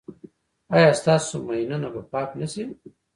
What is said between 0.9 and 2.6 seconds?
ستاسو ماینونه به پاک نه